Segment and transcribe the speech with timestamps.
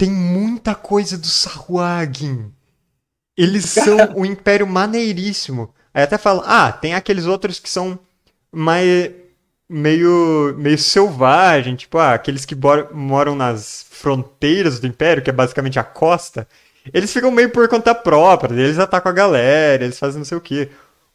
[0.00, 2.50] tem muita coisa do Sahuagin.
[3.36, 5.74] Eles são um império maneiríssimo.
[5.92, 7.98] Aí até falam, ah, tem aqueles outros que são
[8.50, 9.10] mais
[9.68, 12.56] meio meio selvagem, tipo, ah, aqueles que
[12.94, 16.48] moram nas fronteiras do império, que é basicamente a costa.
[16.94, 20.40] Eles ficam meio por conta própria, eles atacam a galera, eles fazem não sei o
[20.40, 20.70] quê.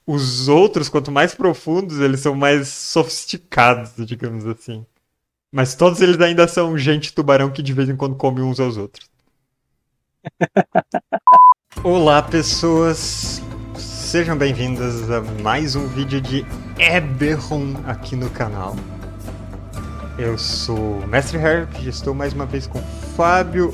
[0.06, 4.86] Os outros, quanto mais profundos, eles são mais sofisticados, digamos assim.
[5.56, 8.76] Mas todos eles ainda são gente tubarão que de vez em quando come uns aos
[8.76, 9.10] outros.
[11.82, 13.42] Olá, pessoas!
[13.78, 16.46] Sejam bem-vindas a mais um vídeo de
[16.78, 18.76] Eberron aqui no canal.
[20.18, 22.82] Eu sou o Mestre Herb e estou mais uma vez com
[23.16, 23.74] Fábio.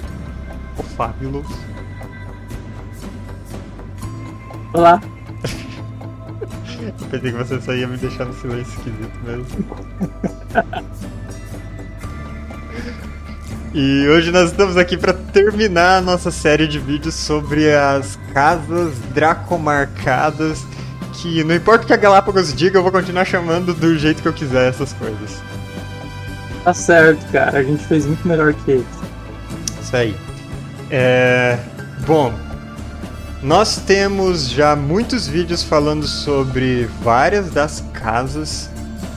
[0.77, 1.44] O Fábio
[4.72, 5.02] Olá!
[6.80, 9.66] Eu pensei que você só ia me deixar no silêncio esquisito mesmo.
[13.74, 18.94] E hoje nós estamos aqui para terminar a nossa série de vídeos sobre as casas
[19.13, 20.66] dracomarcadas,
[21.13, 24.28] que não importa o que a Galápagos diga, eu vou continuar chamando do jeito que
[24.28, 25.41] eu quiser essas coisas.
[26.66, 27.60] Tá certo, cara.
[27.60, 28.86] A gente fez muito melhor que eles.
[29.82, 30.16] Isso aí.
[30.90, 31.58] É...
[32.06, 32.34] Bom,
[33.41, 38.70] nós temos já muitos vídeos falando sobre várias das casas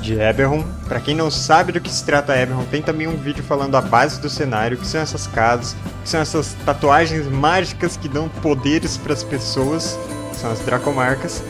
[0.04, 0.62] de Eberron.
[0.86, 3.80] Para quem não sabe do que se trata Eberron, tem também um vídeo falando a
[3.80, 8.96] base do cenário, que são essas casas, que são essas tatuagens mágicas que dão poderes
[8.98, 9.98] para as pessoas,
[10.34, 11.42] são as Dracomarcas.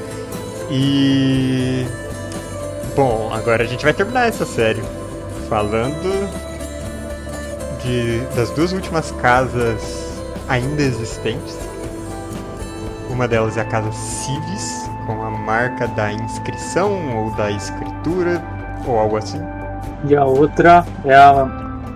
[0.70, 1.84] E
[2.94, 4.82] bom, agora a gente vai terminar essa série
[5.48, 6.30] falando
[7.82, 11.58] de, das duas últimas casas ainda existentes.
[13.10, 17.50] Uma delas é a casa Civis, com a marca da inscrição ou da
[18.04, 18.42] escritura
[18.86, 19.40] ou algo assim.
[20.04, 21.48] E a outra é a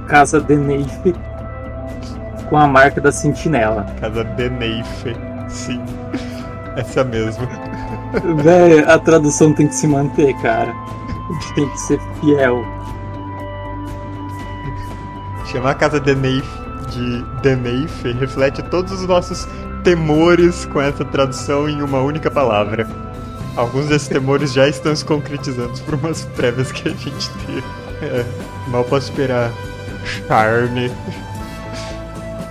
[0.09, 1.15] Casa Deneife
[2.49, 3.85] com a marca da sentinela.
[4.01, 5.15] Casa Deneife,
[5.49, 5.81] sim.
[6.77, 7.47] Essa mesmo.
[8.43, 10.73] Véi, a tradução tem que se manter, cara.
[10.73, 12.65] A gente tem que ser fiel.
[15.45, 16.59] Chamar a Casa Deneife
[16.91, 19.47] de Deneife reflete todos os nossos
[19.85, 22.87] temores com essa tradução em uma única palavra.
[23.59, 27.65] Alguns desses temores já estão se concretizando por umas prévias que a gente teve.
[28.03, 28.25] É,
[28.69, 29.51] mal posso esperar.
[30.29, 30.93] Charme.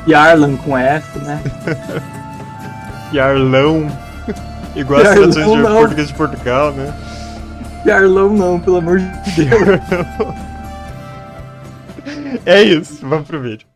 [0.05, 1.41] Yarlan com F, né?
[3.13, 3.89] Yarlão.
[4.75, 6.93] Igual as traduções de português de Portugal, né?
[7.85, 9.05] Yarlão não, pelo amor de
[9.45, 9.79] Deus.
[12.45, 13.66] é isso, vamos pro vídeo.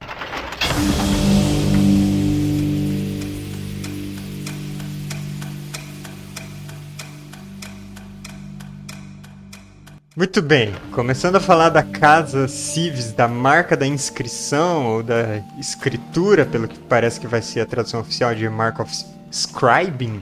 [10.21, 16.45] Muito bem, começando a falar da casa Civis, da marca da inscrição ou da escritura,
[16.45, 20.21] pelo que parece que vai ser a tradução oficial de Mark of Scribing.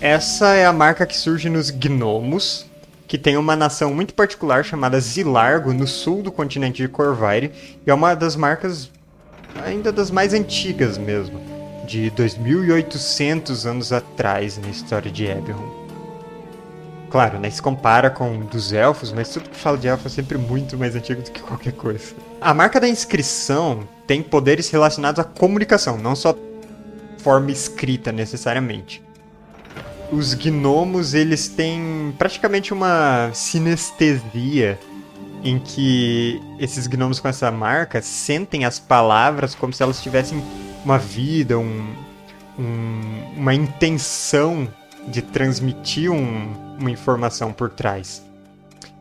[0.00, 2.66] Essa é a marca que surge nos gnomos,
[3.06, 7.52] que tem uma nação muito particular chamada Zilargo, no sul do continente de Corvaire,
[7.86, 8.90] e é uma das marcas
[9.64, 11.40] ainda das mais antigas mesmo,
[11.86, 15.81] de 2800 anos atrás na história de Eberron.
[17.12, 17.50] Claro, né?
[17.50, 20.96] Se compara com dos elfos, mas tudo que fala de elfo é sempre muito mais
[20.96, 22.14] antigo do que qualquer coisa.
[22.40, 26.34] A marca da inscrição tem poderes relacionados à comunicação, não só
[27.18, 29.02] forma escrita necessariamente.
[30.10, 34.78] Os gnomos, eles têm praticamente uma sinestesia
[35.44, 40.42] em que esses gnomos com essa marca sentem as palavras como se elas tivessem
[40.82, 41.94] uma vida, um,
[42.58, 44.66] um, uma intenção
[45.08, 48.22] de transmitir um, uma informação por trás.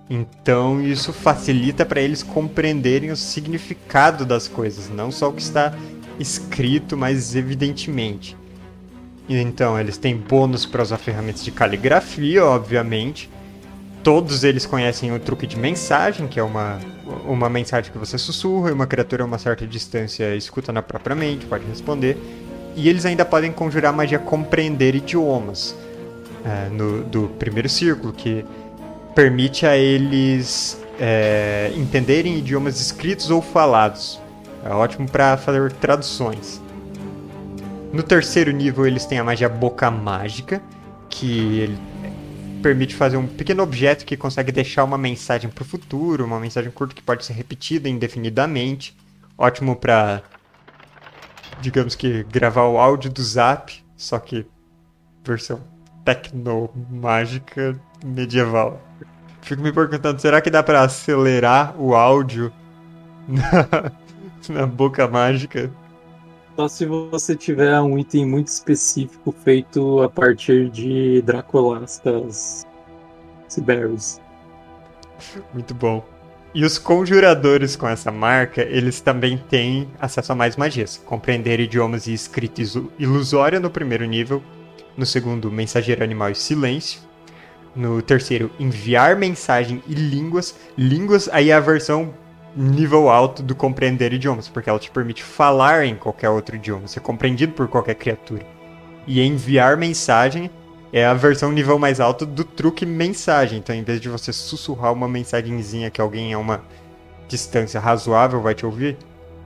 [0.10, 5.74] Então isso facilita para eles compreenderem o significado das coisas, não só o que está
[6.20, 8.36] escrito, mas evidentemente.
[9.30, 13.30] Então eles têm bônus para usar ferramentas de caligrafia, obviamente.
[14.04, 16.80] Todos eles conhecem o truque de mensagem, que é uma,
[17.26, 21.16] uma mensagem que você sussurra e uma criatura a uma certa distância escuta na própria
[21.16, 22.18] mente, pode responder.
[22.76, 25.74] E eles ainda podem conjurar magia compreender idiomas
[26.44, 28.46] é, no, do primeiro círculo, que
[29.14, 34.20] permite a eles é, entenderem idiomas escritos ou falados.
[34.64, 36.62] É ótimo para fazer traduções.
[37.92, 40.62] No terceiro nível, eles têm a magia Boca Mágica,
[41.10, 41.76] que
[42.62, 46.72] permite fazer um pequeno objeto que consegue deixar uma mensagem para o futuro, uma mensagem
[46.72, 48.96] curta que pode ser repetida indefinidamente.
[49.38, 50.22] Ótimo para,
[51.60, 54.46] digamos que, gravar o áudio do Zap, só que
[55.24, 55.60] versão
[56.04, 58.82] tecnomágica medieval.
[59.42, 62.52] Fico me perguntando, será que dá para acelerar o áudio
[63.28, 63.92] na,
[64.62, 65.72] na boca mágica.
[66.56, 72.66] Só se você tiver um item muito específico feito a partir de Dracolastas
[73.48, 74.20] Siberius.
[75.54, 76.04] Muito bom.
[76.54, 81.02] E os conjuradores com essa marca, eles também têm acesso a mais magias.
[81.06, 82.62] Compreender idiomas e escrita
[83.00, 84.44] ilusória no primeiro nível.
[84.98, 87.02] No segundo, mensageiro animal e silêncio.
[87.76, 90.56] No terceiro, enviar mensagem e línguas.
[90.78, 92.14] Línguas, aí é a versão
[92.56, 97.00] nível alto do compreender idiomas, porque ela te permite falar em qualquer outro idioma, ser
[97.00, 98.46] compreendido por qualquer criatura.
[99.08, 100.50] E enviar mensagem
[100.92, 103.60] é a versão nível mais alto do truque mensagem.
[103.60, 106.64] Então, em vez de você sussurrar uma mensagenzinha que alguém a uma
[107.28, 108.98] distância razoável vai te ouvir,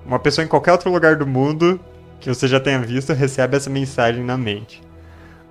[0.06, 1.80] uma pessoa em qualquer outro lugar do mundo
[2.20, 4.82] que você já tenha visto recebe essa mensagem na mente.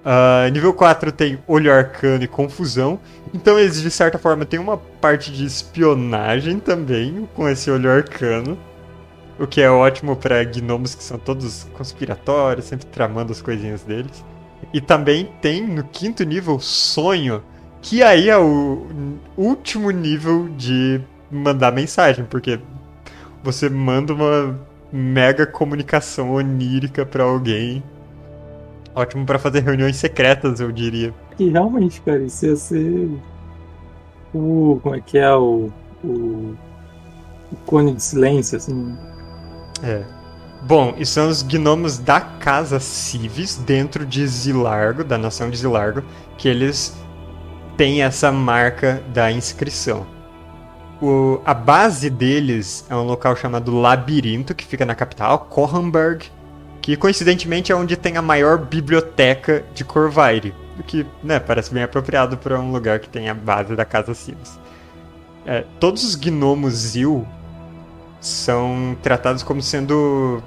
[0.04, 3.00] Uh, nível 4 tem olho arcano e confusão.
[3.32, 8.58] Então eles, de certa forma, tem uma parte de espionagem também com esse olho arcano.
[9.38, 14.22] O que é ótimo para gnomos que são todos conspiratórios, sempre tramando as coisinhas deles.
[14.72, 17.42] E também tem no quinto nível sonho,
[17.80, 18.86] que aí é o
[19.36, 21.00] último nível de
[21.30, 22.60] mandar mensagem, porque
[23.42, 24.58] você manda uma
[24.92, 27.82] mega comunicação onírica para alguém
[28.94, 31.12] Ótimo para fazer reuniões secretas, eu diria.
[31.38, 33.10] E realmente, cara, isso ia ser.
[34.32, 34.78] O.
[34.82, 35.34] Como é que é?
[35.34, 35.70] O.
[36.04, 36.54] O,
[37.50, 38.96] o cone de silêncio, assim.
[39.82, 40.04] É.
[40.62, 46.02] Bom, e são os gnomos da casa Civis, dentro de Zilargo, da nação de Zilargo,
[46.38, 46.96] que eles
[47.76, 50.06] têm essa marca da inscrição.
[51.02, 56.30] O, a base deles é um local chamado Labirinto, que fica na capital, Correnberg,
[56.84, 61.82] que coincidentemente é onde tem a maior biblioteca de Corvaire, o que né, parece bem
[61.82, 64.60] apropriado para um lugar que tem a base da Casa Silas.
[65.46, 67.26] É, todos os gnomos Zil
[68.20, 70.42] são tratados como sendo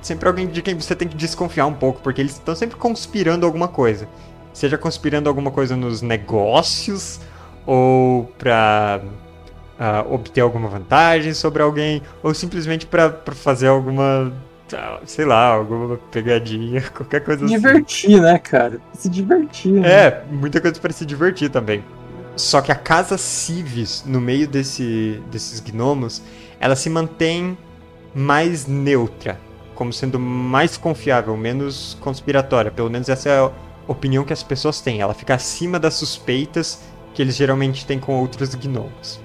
[0.00, 3.44] sempre alguém de quem você tem que desconfiar um pouco, porque eles estão sempre conspirando
[3.44, 4.08] alguma coisa.
[4.54, 7.20] Seja conspirando alguma coisa nos negócios,
[7.66, 9.10] ou para uh,
[9.78, 14.32] ah, obter alguma vantagem sobre alguém, ou simplesmente para fazer alguma
[15.06, 18.08] sei lá, alguma pegadinha, qualquer coisa divertir, assim.
[18.08, 18.80] Divertir, né, cara?
[18.94, 19.72] Se divertir.
[19.72, 19.88] Né?
[19.88, 21.84] É, muita coisa para se divertir também.
[22.36, 26.22] Só que a casa Civis, no meio desse, desses gnomos,
[26.58, 27.56] ela se mantém
[28.14, 29.38] mais neutra,
[29.74, 32.70] como sendo mais confiável, menos conspiratória.
[32.70, 33.50] Pelo menos essa é a
[33.86, 35.00] opinião que as pessoas têm.
[35.00, 36.80] Ela fica acima das suspeitas
[37.14, 39.20] que eles geralmente têm com outros gnomos.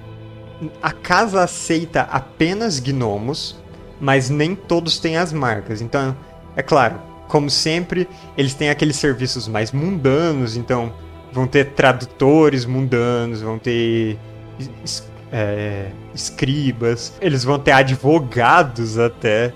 [0.81, 3.55] A casa aceita apenas gnomos,
[3.99, 5.81] mas nem todos têm as marcas.
[5.81, 6.15] Então,
[6.55, 8.07] é claro, como sempre,
[8.37, 10.93] eles têm aqueles serviços mais mundanos, então
[11.31, 14.17] vão ter tradutores mundanos, vão ter
[15.31, 19.53] é, escribas, eles vão ter advogados até,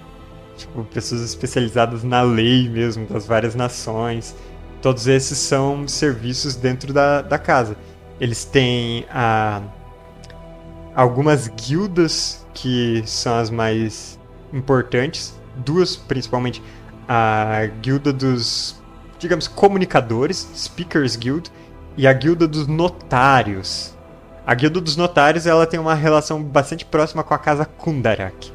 [0.58, 4.36] tipo, pessoas especializadas na lei mesmo, das várias nações.
[4.82, 7.78] Todos esses são serviços dentro da, da casa.
[8.20, 9.62] Eles têm a,
[10.96, 14.20] algumas guildas que são as mais
[14.53, 16.62] importantes, duas principalmente,
[17.07, 18.81] a guilda dos,
[19.19, 21.51] digamos, comunicadores, Speakers Guild,
[21.98, 23.95] e a guilda dos notários.
[24.45, 28.51] A guilda dos notários ela tem uma relação bastante próxima com a casa Kundarak,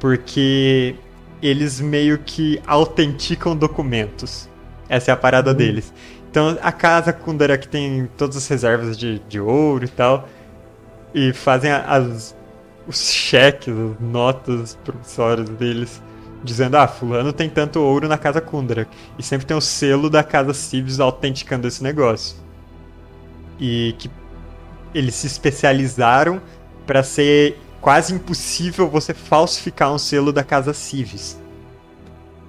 [0.00, 0.96] porque
[1.42, 4.48] eles meio que autenticam documentos.
[4.88, 5.56] Essa é a parada uhum.
[5.56, 5.92] deles.
[6.30, 10.28] Então a casa Kundarak tem todas as reservas de, de ouro e tal,
[11.14, 12.36] e fazem as
[12.86, 16.02] os cheques, as notas promissórias deles,
[16.42, 18.88] dizendo: ah, Fulano tem tanto ouro na casa Kundra.
[19.18, 22.36] E sempre tem o selo da casa Civis autenticando esse negócio.
[23.58, 24.10] E que
[24.94, 26.40] eles se especializaram
[26.86, 31.38] para ser quase impossível você falsificar um selo da casa Civis.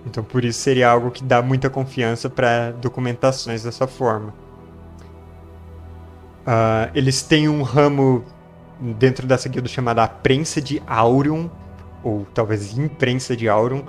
[0.06, 4.34] Então por isso seria algo que dá muita confiança para documentações dessa forma.
[6.48, 8.24] Uh, eles têm um ramo
[8.80, 11.50] dentro dessa guilda chamada a Prensa de Aurium,
[12.04, 13.84] ou talvez Imprensa de Aurium,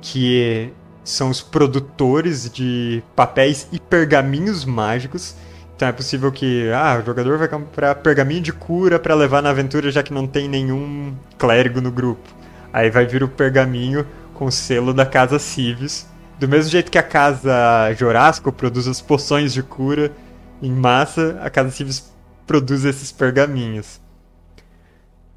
[0.00, 0.72] que
[1.04, 5.34] são os produtores de papéis e pergaminhos mágicos.
[5.74, 9.50] Então é possível que ah, o jogador vai comprar pergaminho de cura para levar na
[9.50, 12.28] aventura já que não tem nenhum clérigo no grupo.
[12.72, 16.06] Aí vai vir o pergaminho com o selo da casa Civis.
[16.38, 20.12] Do mesmo jeito que a casa Jorasco produz as poções de cura
[20.60, 22.12] em massa, a casa Civis
[22.46, 24.01] produz esses pergaminhos.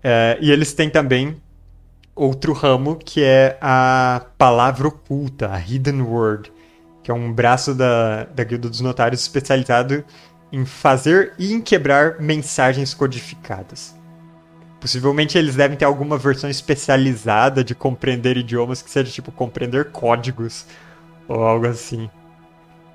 [0.07, 1.41] É, e eles têm também
[2.13, 6.53] outro ramo que é a palavra oculta, a Hidden Word,
[7.01, 10.05] que é um braço da, da Guilda dos Notários especializado
[10.51, 13.95] em fazer e em quebrar mensagens codificadas.
[14.79, 20.67] Possivelmente eles devem ter alguma versão especializada de compreender idiomas que seja tipo compreender códigos
[21.27, 22.11] ou algo assim.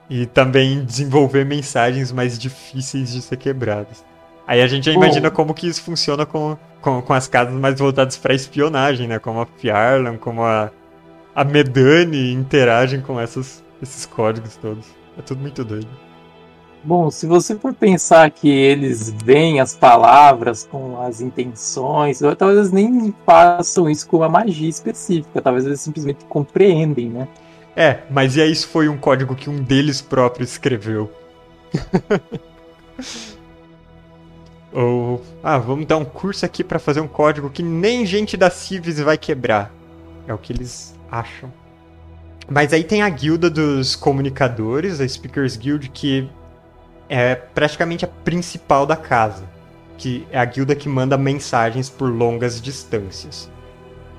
[0.09, 4.09] E também desenvolver mensagens mais difíceis de ser quebradas.
[4.51, 7.79] Aí a gente já imagina como que isso funciona com, com, com as casas mais
[7.79, 9.17] voltadas para espionagem, né?
[9.21, 10.73] Como a Fiarlan, como a,
[11.33, 14.89] a Medani interagem com essas, esses códigos todos.
[15.17, 15.87] É tudo muito doido.
[16.83, 22.73] Bom, se você for pensar que eles veem as palavras com as intenções, talvez eles
[22.73, 27.29] nem façam isso com uma magia específica, talvez eles simplesmente compreendem, né?
[27.77, 31.09] É, mas e aí isso foi um código que um deles próprio escreveu.
[34.73, 38.51] Ou, ah, vamos dar um curso aqui para fazer um código que nem gente da
[38.51, 39.73] Civis vai quebrar.
[40.27, 41.53] É o que eles acham.
[42.49, 46.29] Mas aí tem a guilda dos comunicadores, a Speakers Guild, que
[47.09, 49.45] é praticamente a principal da casa,
[49.99, 53.51] que é a guilda que manda mensagens por longas distâncias.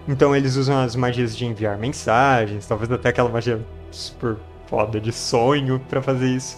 [0.08, 5.12] Então eles usam as magias de enviar mensagens, talvez até aquela magia super foda de
[5.12, 6.58] sonho para fazer isso.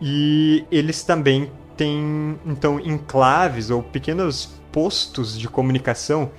[0.00, 6.30] E eles também têm então enclaves ou pequenos postos de comunicação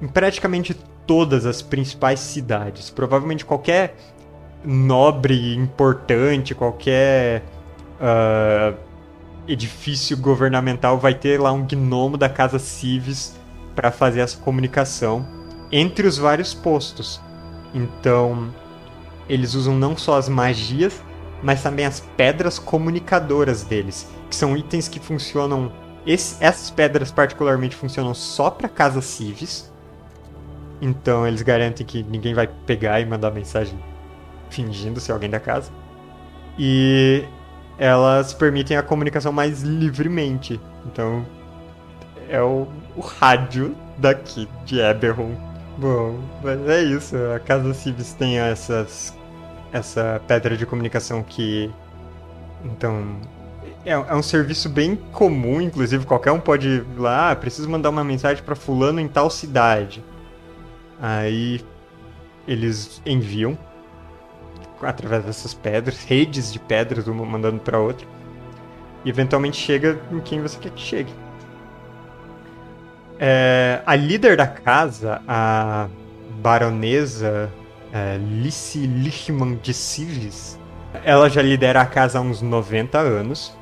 [0.00, 0.74] em praticamente
[1.06, 2.90] todas as principais cidades.
[2.90, 3.96] Provavelmente qualquer
[4.64, 7.42] nobre importante, qualquer
[8.00, 8.76] uh,
[9.46, 13.36] edifício governamental vai ter lá um gnomo da Casa Civis
[13.74, 15.26] para fazer essa comunicação
[15.70, 17.20] entre os vários postos.
[17.74, 18.52] Então,
[19.28, 21.02] eles usam não só as magias,
[21.42, 25.72] mas também as pedras comunicadoras deles, que são itens que funcionam.
[26.06, 29.72] Esse, essas pedras, particularmente, funcionam só para Casa Civis.
[30.80, 33.78] Então, eles garantem que ninguém vai pegar e mandar mensagem
[34.50, 35.70] fingindo ser alguém da casa.
[36.58, 37.24] E
[37.78, 40.60] elas permitem a comunicação mais livremente.
[40.86, 41.26] Então,
[42.28, 42.66] é o,
[42.96, 45.34] o rádio daqui de Eberron.
[45.78, 47.16] Bom, mas é isso.
[47.34, 49.15] A Casa Civis tem essas,
[49.72, 51.70] essa pedra de comunicação que.
[52.64, 53.20] Então.
[53.84, 57.90] É, é um serviço bem comum, inclusive qualquer um pode ir lá, ah, preciso mandar
[57.90, 60.02] uma mensagem para fulano em tal cidade.
[61.00, 61.60] Aí
[62.48, 63.56] eles enviam
[64.82, 68.06] através dessas pedras, redes de pedras, uma mandando para outra.
[69.04, 71.12] E eventualmente chega em quem você quer que chegue.
[73.18, 75.88] É, a líder da casa, a
[76.40, 77.50] baronesa
[77.92, 80.58] é, Lice Lichman de Civis,
[81.04, 83.56] ela já lidera a casa há uns 90 anos.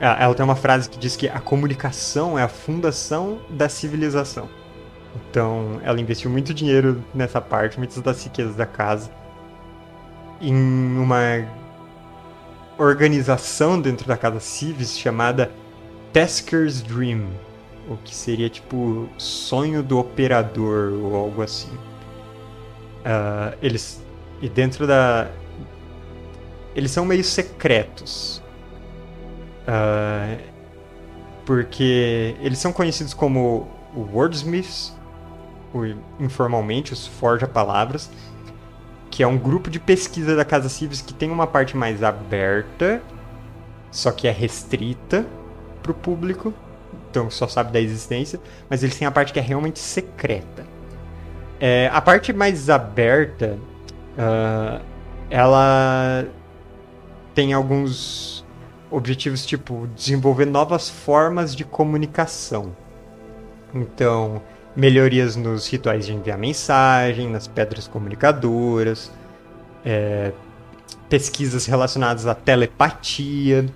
[0.00, 4.48] Ela tem uma frase que diz que a comunicação é a fundação da civilização.
[5.16, 9.10] Então, ela investiu muito dinheiro nessa parte, muitas das riquezas da casa
[10.40, 10.54] em
[10.96, 11.44] uma
[12.78, 15.50] organização dentro da casa Civis chamada
[16.12, 17.26] Tasker's Dream,
[17.88, 21.70] o que seria tipo sonho do operador ou algo assim.
[23.08, 24.04] Uh, eles
[24.42, 25.30] e dentro da
[26.76, 28.42] eles são meio secretos
[29.66, 30.38] uh,
[31.46, 34.94] porque eles são conhecidos como wordsmiths,
[36.20, 38.10] informalmente os forja palavras
[39.10, 43.02] que é um grupo de pesquisa da Casa Civis que tem uma parte mais aberta,
[43.90, 45.26] só que é restrita
[45.82, 46.54] para o público,
[47.10, 48.38] então só sabe da existência,
[48.70, 50.64] mas eles têm a parte que é realmente secreta.
[51.60, 53.58] É, a parte mais aberta,
[54.16, 54.80] uh,
[55.30, 56.24] ela
[57.34, 58.44] tem alguns
[58.90, 62.74] objetivos tipo desenvolver novas formas de comunicação.
[63.74, 64.40] Então,
[64.74, 69.12] melhorias nos rituais de enviar mensagem, nas pedras comunicadoras,
[69.84, 70.32] é,
[71.08, 73.66] pesquisas relacionadas à telepatia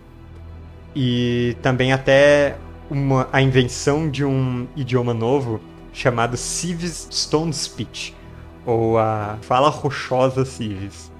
[0.95, 2.57] e também até
[2.91, 5.61] uma, a invenção de um idioma novo
[5.93, 8.17] chamado Civis Stone Speech,
[8.65, 11.13] ou a fala rochosa Civis.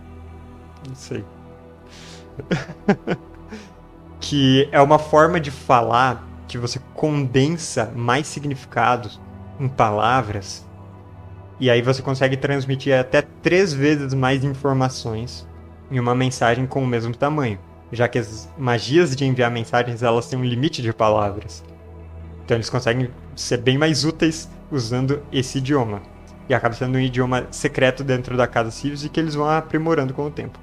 [0.89, 1.25] Não sei.
[4.21, 9.21] que é uma forma de falar que você condensa mais significados
[9.59, 10.67] em palavras,
[11.61, 15.47] e aí você consegue transmitir até três vezes mais informações
[15.91, 17.59] em uma mensagem com o mesmo tamanho,
[17.93, 21.63] já que as magias de enviar mensagens elas têm um limite de palavras.
[22.45, 26.03] Então eles conseguem ser bem mais úteis usando esse idioma.
[26.49, 30.13] E acaba sendo um idioma secreto dentro da casa Sirius e que eles vão aprimorando
[30.13, 30.59] com o tempo.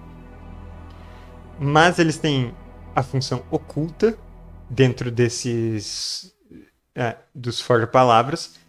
[1.57, 2.53] Mas eles têm
[2.95, 4.17] a função oculta
[4.69, 6.33] dentro desses
[6.95, 8.59] é, dos forja palavras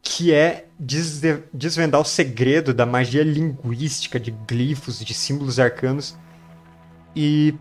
[0.00, 6.16] que é desvendar o segredo da magia linguística de glifos, de símbolos arcanos
[7.14, 7.54] e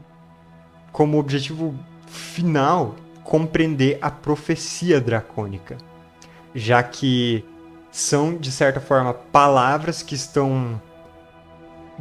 [0.92, 5.78] como objetivo final compreender a profecia dracônica.
[6.58, 7.46] Já que
[7.92, 10.82] são, de certa forma, palavras que estão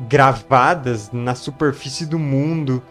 [0.08, 2.82] gravadas na superfície do mundo,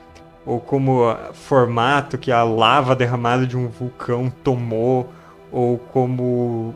[0.46, 1.02] ou como
[1.34, 5.12] formato que a lava derramada de um vulcão tomou,
[5.52, 6.76] ou como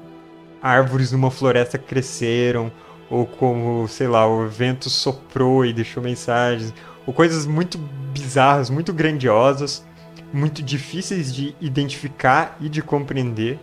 [0.60, 2.72] árvores numa floresta cresceram,
[3.12, 6.74] ou como, sei lá, o vento soprou e deixou mensagens,
[7.06, 7.78] ou coisas muito
[8.12, 9.86] bizarras, muito grandiosas,
[10.34, 13.60] muito difíceis de identificar e de compreender,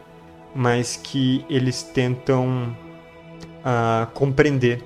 [0.56, 2.74] mas que eles tentam
[3.60, 4.82] uh, compreender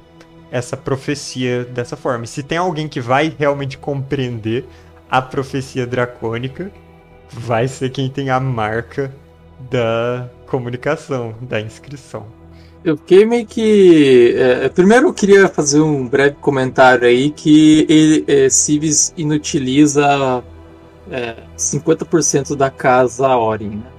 [0.51, 2.27] essa profecia dessa forma.
[2.27, 4.67] Se tem alguém que vai realmente compreender
[5.09, 6.73] a profecia dracônica,
[7.31, 9.15] vai ser quem tem a marca
[9.71, 12.27] da comunicação, da inscrição.
[12.83, 14.35] Eu fiquei meio que.
[14.37, 20.43] É, primeiro eu queria fazer um breve comentário aí que ele, é, Civis inutiliza
[21.11, 23.90] é, 50% da casa Orin, né?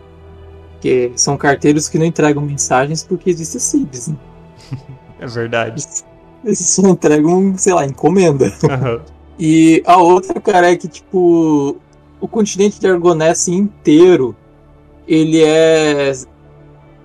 [0.81, 4.15] Que são carteiros que não entregam mensagens porque existe Civis, né?
[5.19, 5.85] É verdade.
[6.43, 8.45] Eles só entregam, sei lá, encomenda.
[8.45, 8.99] Uhum.
[9.39, 11.77] E a outra, cara, é que, tipo,
[12.19, 14.35] o continente de Argonesse inteiro,
[15.07, 16.13] ele é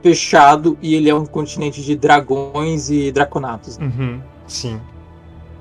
[0.02, 3.78] fechado e ele é um continente de dragões e draconatos.
[3.78, 4.80] Uhum, sim.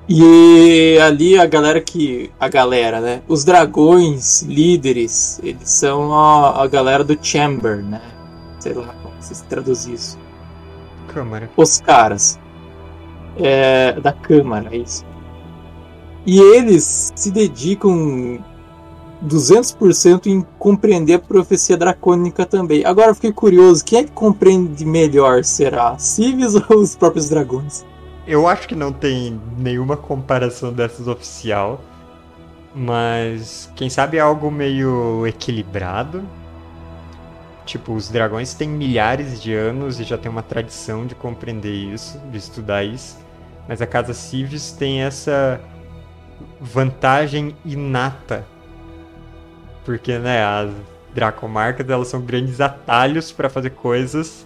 [0.08, 2.30] E ali a galera que.
[2.38, 3.22] A galera, né?
[3.26, 8.00] Os dragões líderes, eles são a, a galera do Chamber, né?
[8.60, 10.18] Sei lá como se traduz isso.
[11.08, 11.50] Câmara.
[11.56, 12.38] Os caras.
[13.36, 15.04] É, da Câmara, é isso.
[16.24, 18.38] E eles se dedicam
[19.24, 22.84] 200% em compreender a profecia dracônica também.
[22.84, 25.44] Agora eu fiquei curioso, quem é que compreende melhor?
[25.44, 27.84] Será Civis ou os próprios dragões?
[28.26, 31.80] Eu acho que não tem nenhuma comparação dessas oficial,
[32.74, 36.24] mas quem sabe é algo meio equilibrado.
[37.64, 42.18] Tipo, os dragões têm milhares de anos e já tem uma tradição de compreender isso,
[42.30, 43.18] de estudar isso.
[43.68, 45.60] Mas a casa Civis tem essa
[46.60, 48.44] vantagem inata
[49.86, 50.70] porque, né, as
[51.14, 54.44] Dracomarcas, elas são grandes atalhos para fazer coisas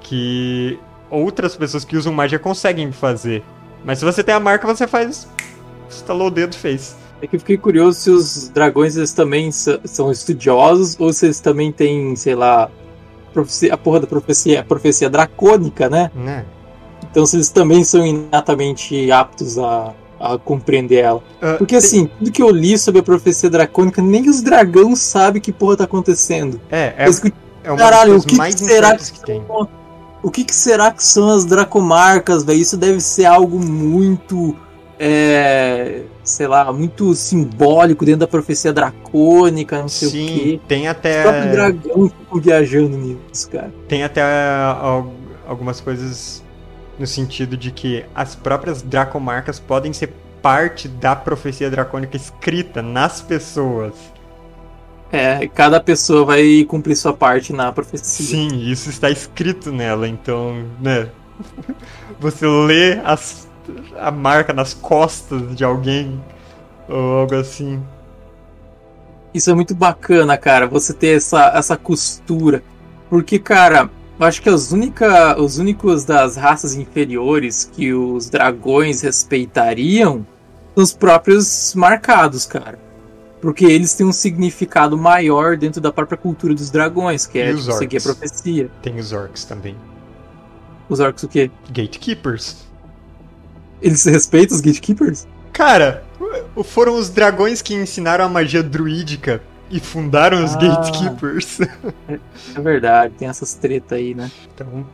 [0.00, 0.78] que
[1.10, 3.42] outras pessoas que usam magia conseguem fazer.
[3.84, 5.28] Mas se você tem a marca, você faz.
[5.88, 6.96] Estalou o dedo, fez.
[7.20, 11.40] É que eu fiquei curioso se os dragões eles também são estudiosos ou se eles
[11.40, 12.70] também têm, sei lá,
[13.70, 16.10] a porra da profecia, a profecia dracônica, né?
[16.14, 16.44] né?
[17.10, 21.18] Então se eles também são inatamente aptos a a compreender ela.
[21.18, 22.16] Uh, Porque assim, tem...
[22.18, 25.84] tudo que eu li sobre a profecia dracônica, nem os dragões sabem que porra tá
[25.84, 26.60] acontecendo.
[26.70, 27.06] É, é,
[27.64, 29.44] é uma Caralho, o que, que será que, que tem.
[30.22, 32.58] O que, que, será que são as dracomarcas, velho?
[32.58, 34.56] Isso deve ser algo muito.
[35.00, 40.60] É, sei lá, muito simbólico dentro da profecia dracônica, não sei Sim, o quê.
[40.66, 41.18] Tem até.
[41.18, 43.72] Os próprios dragões ficam viajando nisso, cara.
[43.86, 44.22] Tem até
[45.46, 46.42] algumas coisas
[46.98, 53.20] no sentido de que as próprias dracomarcas podem ser parte da profecia dracônica escrita nas
[53.20, 53.94] pessoas.
[55.10, 58.26] É, cada pessoa vai cumprir sua parte na profecia.
[58.26, 61.08] Sim, isso está escrito nela, então, né?
[62.20, 63.48] Você lê as,
[63.98, 66.22] a marca nas costas de alguém
[66.88, 67.82] ou algo assim.
[69.32, 72.62] Isso é muito bacana, cara, você ter essa, essa costura.
[73.08, 79.02] Porque, cara, eu acho que as única, os únicos das raças inferiores que os dragões
[79.02, 80.26] respeitariam
[80.74, 82.87] são os próprios marcados, cara.
[83.40, 87.72] Porque eles têm um significado maior dentro da própria cultura dos dragões, que é tipo,
[87.72, 88.70] seguir a profecia.
[88.82, 89.76] Tem os orcs também.
[90.88, 91.50] Os orcs o quê?
[91.70, 92.66] Gatekeepers.
[93.80, 95.26] Eles respeitam os gatekeepers?
[95.52, 96.04] Cara,
[96.64, 101.60] foram os dragões que ensinaram a magia druídica e fundaram os ah, Gatekeepers.
[102.08, 102.18] É,
[102.54, 104.30] é, verdade, tem essas tretas aí, né?
[104.54, 104.86] Então,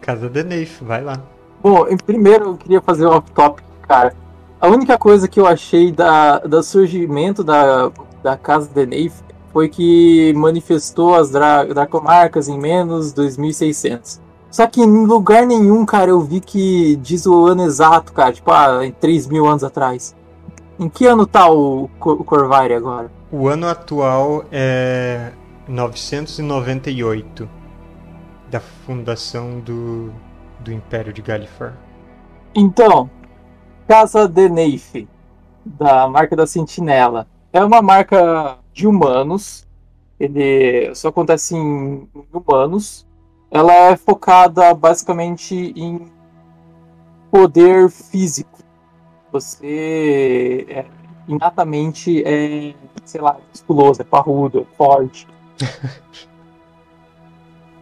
[0.00, 1.22] Casa de Neif, vai lá.
[1.62, 4.14] Bom, primeiro eu queria fazer um off-topic, cara.
[4.62, 7.90] A única coisa que eu achei da, do surgimento da,
[8.22, 9.20] da Casa de Neif
[9.52, 14.20] foi que manifestou as dra Dracomarcas em menos 2600.
[14.52, 18.32] Só que em lugar nenhum, cara, eu vi que diz o ano exato, cara.
[18.32, 20.14] Tipo, ah, em 3 mil anos atrás.
[20.78, 23.10] Em que ano tá o, o Corvaire agora?
[23.32, 25.32] O ano atual é
[25.66, 27.48] 998
[28.48, 30.12] da fundação do,
[30.60, 31.76] do Império de Galifar.
[32.54, 33.10] Então,
[33.92, 35.06] Casa de Neif,
[35.66, 39.68] da marca da Sentinela, é uma marca de humanos.
[40.18, 43.06] Ele só acontece em humanos.
[43.50, 46.10] Ela é focada basicamente em
[47.30, 48.60] poder físico.
[49.30, 50.86] Você é
[51.28, 52.74] inatamente é,
[53.04, 55.28] sei lá, musculoso, é parrudo, é forte.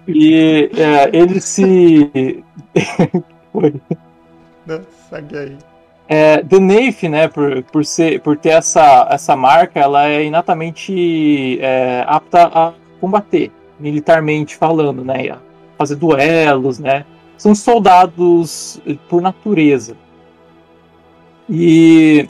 [0.08, 2.42] E é, ele se.
[5.08, 5.69] Segue aí.
[6.12, 11.56] É, The Nafe, né, por, por, ser, por ter essa, essa marca, ela é inatamente
[11.60, 15.38] é, apta a combater, militarmente falando, né, a
[15.78, 17.06] fazer duelos, né,
[17.38, 19.96] são soldados por natureza.
[21.48, 22.26] E,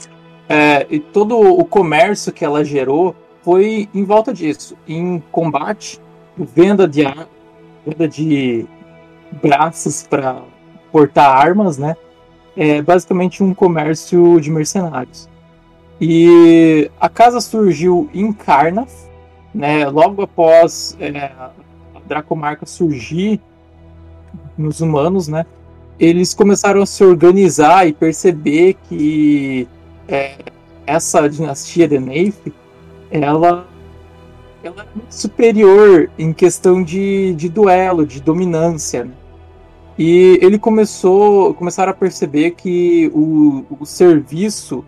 [0.46, 5.98] é, e todo o comércio que ela gerou foi em volta disso, em combate,
[6.36, 7.02] venda de
[7.86, 8.66] venda de
[9.40, 10.42] braços para
[10.92, 11.96] portar armas, né?
[12.56, 15.28] É basicamente um comércio de mercenários.
[16.00, 19.08] E a casa surgiu em Carnath,
[19.54, 21.50] né, logo após é, a
[22.06, 23.40] Dracomarca surgir
[24.56, 25.44] nos humanos, né,
[25.98, 29.68] eles começaram a se organizar e perceber que
[30.08, 30.38] é,
[30.86, 32.52] essa dinastia de Neif,
[33.10, 33.68] ela,
[34.62, 39.04] ela é muito superior em questão de, de duelo, de dominância.
[39.04, 39.12] Né?
[40.00, 44.82] E ele começou, começaram a perceber que o, o serviço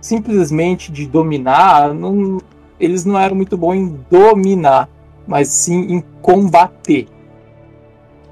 [0.00, 2.40] simplesmente de dominar, não,
[2.80, 4.88] eles não eram muito bons em dominar,
[5.26, 7.06] mas sim em combater.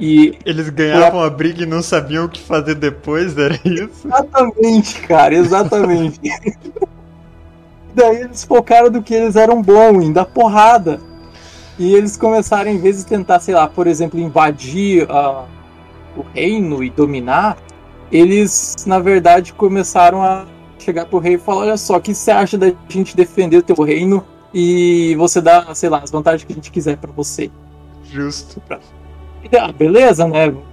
[0.00, 1.26] E eles ganhavam a...
[1.26, 4.06] a briga e não sabiam o que fazer depois, era isso?
[4.06, 6.20] Exatamente, cara, exatamente.
[7.94, 11.00] Daí eles focaram do que eles eram bons, em dar porrada.
[11.78, 15.42] E eles começaram, em vez de tentar, sei lá, por exemplo, invadir a.
[15.42, 15.57] Uh,
[16.16, 17.56] o reino e dominar,
[18.10, 20.46] eles na verdade começaram a
[20.78, 23.62] chegar pro rei e falar: olha só, o que você acha da gente defender o
[23.62, 27.50] teu reino e você dá, sei lá, as vantagens que a gente quiser para você.
[28.04, 28.62] Justo.
[29.58, 30.50] Ah, beleza, né?
[30.50, 30.64] Vamos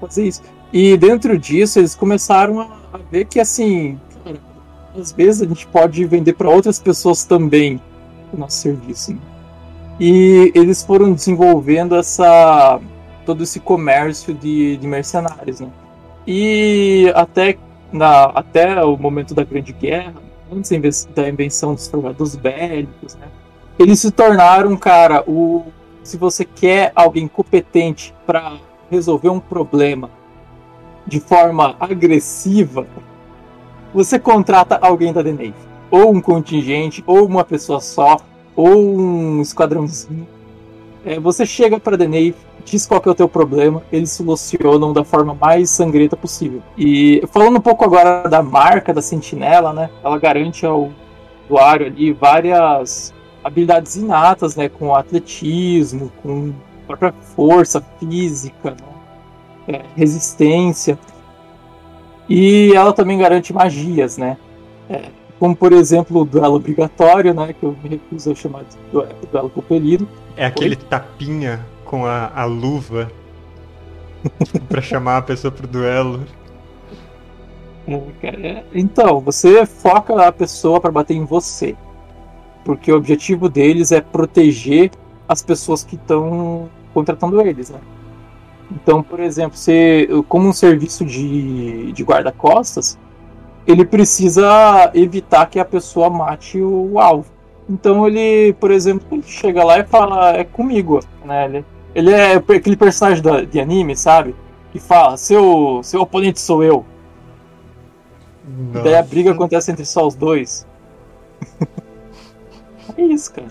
[0.00, 0.42] fazer isso.
[0.72, 4.40] E dentro disso eles começaram a, ver que assim, cara,
[4.96, 7.80] às vezes a gente pode vender para outras pessoas também
[8.32, 9.12] o nosso serviço.
[9.12, 9.20] Né?
[10.00, 12.80] E eles foram desenvolvendo essa
[13.24, 15.68] todo esse comércio de, de mercenários, né?
[16.26, 17.58] E até,
[17.92, 20.14] na, até o momento da Grande Guerra,
[20.52, 23.26] antes da invenção dos trovados bélicos, né?
[23.78, 25.64] Eles se tornaram, cara, o
[26.04, 28.58] se você quer alguém competente para
[28.90, 30.10] resolver um problema
[31.06, 32.86] de forma agressiva,
[33.92, 35.54] você contrata alguém da DNAV.
[35.90, 38.18] Ou um contingente, ou uma pessoa só,
[38.54, 40.28] ou um esquadrãozinho.
[41.04, 45.34] É, você chega para DNAV, diz qual é o teu problema, eles solucionam da forma
[45.34, 46.62] mais sangrenta possível.
[46.78, 49.90] E falando um pouco agora da marca da Sentinela, né?
[50.02, 50.90] Ela garante ao
[51.48, 53.12] usuário ali várias
[53.42, 54.68] habilidades inatas, né?
[54.68, 56.52] Com atletismo, com
[56.86, 58.94] própria força física, né?
[59.68, 60.98] é, resistência.
[62.28, 64.36] E ela também garante magias, né?
[64.88, 67.52] É, como por exemplo o duelo obrigatório, né?
[67.52, 70.08] Que eu me recuso a chamar de duelo, duelo compelido.
[70.36, 73.10] É aquele tapinha com a, a luva
[74.68, 76.24] para chamar a pessoa pro duelo.
[78.22, 81.76] É, então, você foca a pessoa para bater em você.
[82.64, 84.90] Porque o objetivo deles é proteger
[85.28, 87.78] as pessoas que estão contratando eles, né?
[88.70, 92.98] Então, por exemplo, você, como um serviço de, de guarda-costas,
[93.66, 97.26] ele precisa evitar que a pessoa mate o, alvo.
[97.68, 101.46] Então ele, por exemplo, ele chega lá e fala, é comigo, né?
[101.46, 104.34] Ele, ele é aquele personagem de anime, sabe?
[104.70, 106.84] Que fala, seu, seu oponente sou eu.
[108.82, 110.66] Daí a briga acontece entre só os dois.
[112.98, 113.48] é isso, cara.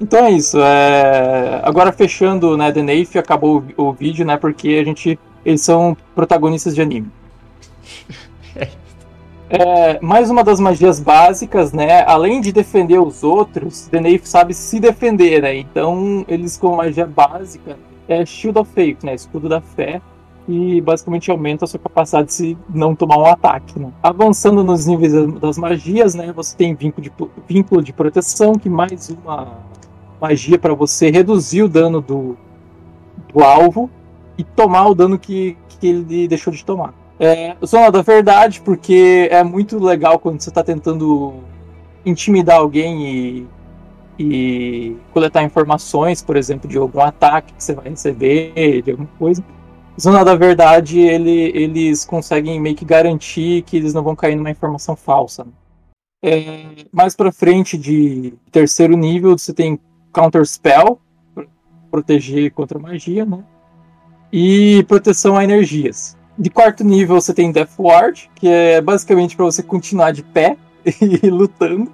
[0.00, 0.58] Então é isso.
[0.60, 1.60] É...
[1.62, 4.36] Agora fechando, né, The Nafe, acabou o, o vídeo, né?
[4.36, 5.18] Porque a gente.
[5.44, 7.10] Eles são protagonistas de anime.
[9.52, 12.04] É, mais uma das magias básicas, né?
[12.04, 15.56] Além de defender os outros, Denafe sabe se defender, né?
[15.56, 19.12] Então, eles com magia básica é Shield of Faith, né?
[19.12, 20.00] Escudo da fé.
[20.48, 23.78] E basicamente aumenta a sua capacidade de se não tomar um ataque.
[23.78, 23.90] Né?
[24.00, 26.32] Avançando nos níveis das magias, né?
[26.32, 27.12] Você tem vínculo de,
[27.48, 29.58] vínculo de proteção, que mais uma
[30.20, 32.36] magia para você reduzir o dano do,
[33.32, 33.90] do alvo
[34.38, 36.99] e tomar o dano que, que ele deixou de tomar.
[37.22, 41.34] É, Zona da Verdade, porque é muito legal quando você está tentando
[42.04, 43.46] intimidar alguém e,
[44.18, 49.44] e coletar informações, por exemplo, de algum ataque que você vai receber, de alguma coisa.
[50.00, 54.50] Zona da Verdade, ele, eles conseguem meio que garantir que eles não vão cair numa
[54.50, 55.46] informação falsa.
[56.22, 59.78] É, mais para frente de terceiro nível, você tem
[60.10, 60.98] Counter Spell,
[61.90, 63.44] proteger contra magia, né?
[64.32, 66.18] E proteção a energias.
[66.40, 70.56] De quarto nível você tem Death Ward, que é basicamente para você continuar de pé
[70.88, 71.92] e lutando.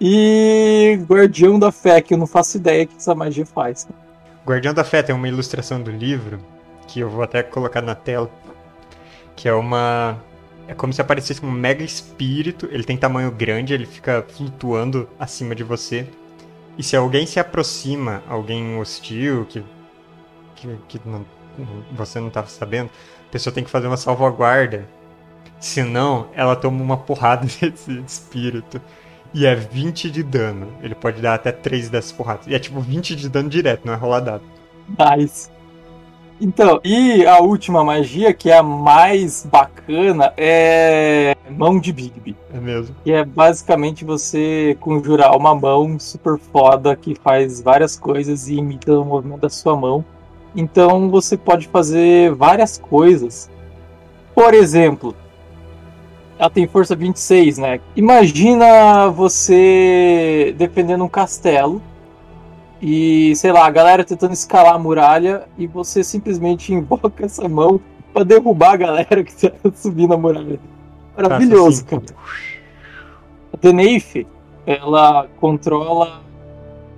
[0.00, 3.86] E Guardião da Fé, que eu não faço ideia que essa magia faz.
[4.46, 6.40] Guardião da Fé tem uma ilustração do livro
[6.88, 8.30] que eu vou até colocar na tela,
[9.36, 10.18] que é uma
[10.66, 15.54] é como se aparecesse um mega espírito, ele tem tamanho grande, ele fica flutuando acima
[15.54, 16.08] de você.
[16.78, 19.62] E se alguém se aproxima, alguém hostil que
[20.56, 21.26] que, que não,
[21.92, 22.90] você não estava sabendo,
[23.34, 24.86] pessoa tem que fazer uma salvaguarda.
[25.58, 28.80] Senão, ela toma uma porrada desse espírito.
[29.34, 30.68] E é 20 de dano.
[30.80, 32.46] Ele pode dar até 3 dessas porradas.
[32.46, 34.44] E é tipo 20 de dano direto, não é rolar dado.
[34.88, 35.50] Nice.
[36.40, 42.36] Então, e a última magia, que é a mais bacana, é Mão de Bigby.
[42.52, 42.94] É mesmo.
[43.02, 48.92] Que é basicamente você conjurar uma mão super foda que faz várias coisas e imita
[48.92, 50.04] o movimento da sua mão.
[50.54, 53.50] Então você pode fazer várias coisas.
[54.34, 55.14] Por exemplo,
[56.38, 57.80] ela tem força 26, né?
[57.96, 61.80] Imagina você defendendo um castelo
[62.80, 67.80] e, sei lá, a galera tentando escalar a muralha e você simplesmente invoca essa mão
[68.12, 70.60] para derrubar a galera que tá subindo a muralha.
[71.16, 72.02] Maravilhoso, cara.
[73.52, 74.26] A Deneif,
[74.66, 76.23] ela controla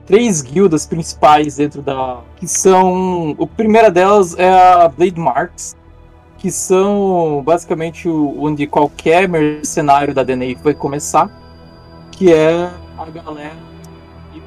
[0.06, 2.20] três guildas principais dentro da.
[2.36, 3.36] que são.
[3.40, 5.76] A primeira delas é a Blade Marks,
[6.38, 11.28] que são basicamente onde qualquer mercenário da DNA vai começar,
[12.12, 13.56] que é a galera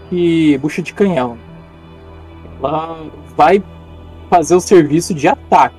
[0.10, 1.38] que bucha de canhão.
[2.62, 3.64] Ela vai
[4.30, 5.78] fazer o serviço de ataque.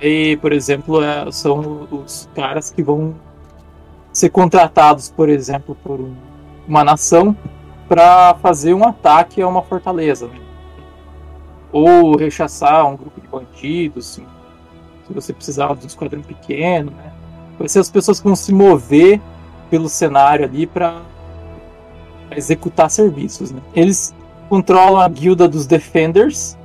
[0.00, 3.14] E, por exemplo, é, são os caras que vão
[4.12, 6.06] ser contratados, por exemplo, por
[6.68, 7.34] uma nação
[7.88, 10.26] para fazer um ataque a uma fortaleza.
[10.26, 10.40] Né?
[11.72, 14.26] Ou rechaçar um grupo de bandidos, assim,
[15.06, 16.90] se você precisar de um esquadrão pequeno.
[16.90, 17.12] Né?
[17.58, 19.20] Vai ser as pessoas que vão se mover
[19.70, 21.00] pelo cenário ali para
[22.34, 23.50] executar serviços.
[23.50, 23.60] Né?
[23.74, 24.14] Eles
[24.48, 26.56] controlam a guilda dos Defenders,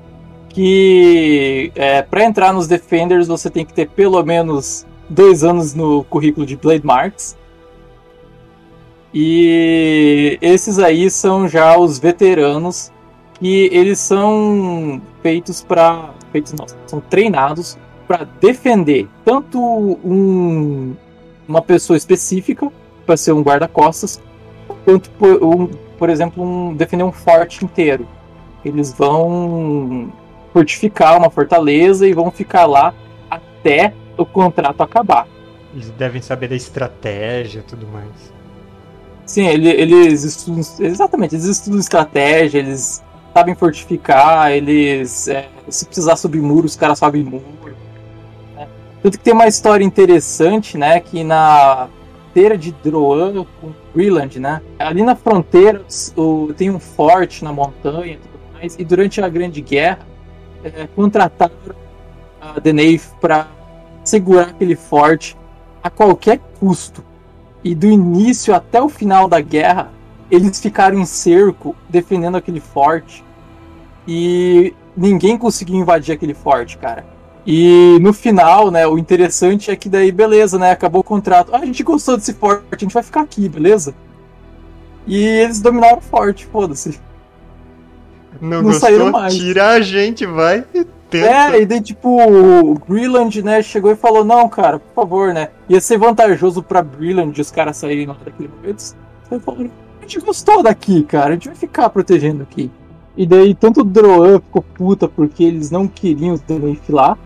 [0.49, 6.03] que é, para entrar nos Defenders você tem que ter pelo menos dois anos no
[6.05, 7.37] currículo de Blade Marks.
[9.13, 12.91] E esses aí são já os veteranos
[13.41, 20.95] e eles são feitos para feitos não, são treinados para defender tanto um,
[21.47, 22.71] uma pessoa específica
[23.05, 24.21] para ser um guarda-costas
[24.85, 28.07] quanto por, um, por exemplo um, defender um forte inteiro.
[28.63, 30.11] Eles vão
[30.53, 32.93] fortificar uma fortaleza e vão ficar lá
[33.29, 35.27] até o contrato acabar.
[35.73, 38.40] Eles devem saber da estratégia e tudo mais.
[39.25, 40.61] Sim, ele, eles estudam.
[40.79, 43.03] Exatamente, eles estudam estratégia, eles
[43.33, 45.27] sabem fortificar, eles.
[45.27, 47.43] É, se precisar subir muro, os caras sabem muro.
[48.55, 48.67] Né?
[49.01, 50.99] Tanto que tem uma história interessante, né?
[50.99, 51.87] Que na
[52.31, 54.61] fronteira de Droan com Greenland, né?
[54.79, 55.83] Ali na fronteira
[56.15, 58.75] o, tem um forte na montanha e tudo mais.
[58.79, 59.99] E durante a Grande Guerra,
[60.63, 61.53] é, contrataram
[62.39, 63.47] a Deneif para
[64.03, 65.37] segurar aquele forte
[65.83, 67.03] a qualquer custo.
[67.63, 69.91] E do início até o final da guerra,
[70.29, 73.23] eles ficaram em cerco defendendo aquele forte.
[74.07, 77.05] E ninguém conseguiu invadir aquele forte, cara.
[77.45, 81.53] E no final, né, o interessante é que daí, beleza, né, acabou o contrato.
[81.53, 83.95] Ah, a gente gostou desse forte, a gente vai ficar aqui, beleza?
[85.07, 86.99] E eles dominaram o forte, foda-se.
[88.39, 89.35] Não, Não saíram mais.
[89.35, 90.63] Tira a gente, vai.
[91.17, 95.49] É, e daí, tipo, o Brilland, né, chegou e falou: Não, cara, por favor, né?
[95.67, 98.95] Ia ser vantajoso pra Brilland os caras saírem lá daquele momento.
[99.31, 102.71] Eles falaram: A gente gostou daqui, cara, a gente vai ficar protegendo aqui.
[103.15, 107.17] E daí, tanto o Droan ficou puta porque eles não queriam os Daneif lá,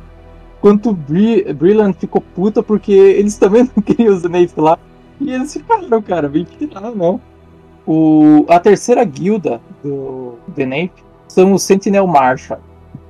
[0.60, 4.80] quanto o Bri Brilland ficou puta porque eles também não queriam os Daneif lá.
[5.22, 7.22] E eles ficaram, cara, bem que não, não.
[7.88, 10.92] O, a terceira guilda do Daneif
[11.28, 12.60] são os Sentinel Marshal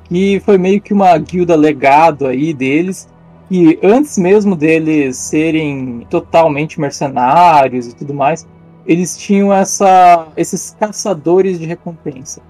[0.06, 3.08] que foi meio que uma guilda legado aí deles,
[3.50, 8.48] que antes mesmo deles serem totalmente mercenários e tudo mais,
[8.86, 12.42] eles tinham essa, esses caçadores de recompensa.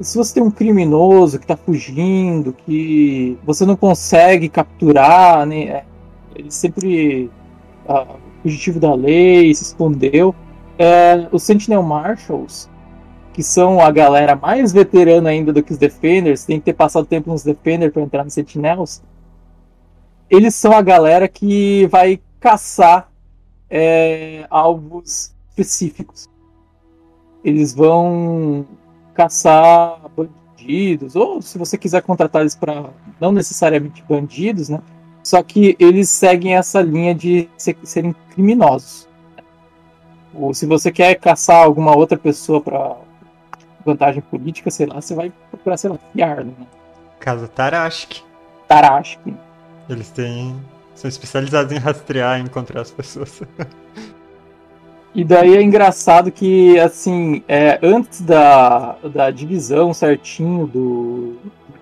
[0.00, 5.62] E se você tem um criminoso que está fugindo, que você não consegue capturar, né,
[5.64, 5.84] é,
[6.34, 7.30] ele sempre
[7.86, 10.34] uh, fugitivo da lei, se escondeu,
[10.78, 12.68] é, os Sentinel Marshals
[13.32, 17.06] que são a galera mais veterana ainda do que os Defenders, tem que ter passado
[17.06, 19.02] tempo nos Defenders para entrar nos Sentinels,
[20.28, 23.10] eles são a galera que vai caçar
[23.68, 26.28] é, alvos específicos.
[27.44, 28.66] Eles vão
[29.14, 32.90] caçar bandidos, ou se você quiser contratar eles para
[33.20, 34.80] não necessariamente bandidos, né?
[35.22, 39.08] Só que eles seguem essa linha de serem criminosos.
[40.34, 42.96] Ou se você quer caçar alguma outra pessoa para
[43.84, 46.52] vantagem política, sei lá, você vai pra, sei lá, fiar, né?
[47.20, 48.22] Casa Tarashki.
[48.68, 49.34] Tarashki.
[49.88, 50.56] Eles têm.
[50.94, 53.42] são especializados em rastrear e encontrar as pessoas.
[55.14, 61.36] E daí é engraçado que, assim, é, antes da, da divisão certinho do,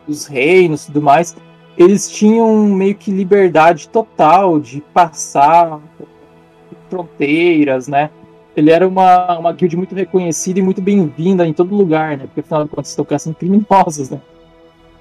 [0.05, 1.37] dos reinos e tudo mais,
[1.79, 5.81] eles tinham meio que liberdade total de passar
[6.89, 8.11] fronteiras, né?
[8.57, 12.25] Ele era uma, uma guild muito reconhecida e muito bem-vinda em todo lugar, né?
[12.27, 14.21] Porque afinal de contas estão caçando criminosos, né?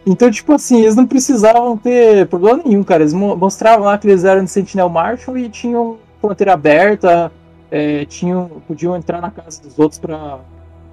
[0.06, 3.04] Então, tipo assim, eles não precisavam ter problema nenhum, cara.
[3.04, 7.32] Eles mostravam lá que eles eram de Sentinel Marshall e tinham fronteira aberta,
[7.72, 10.40] é, tinham, podiam entrar na casa dos outros para,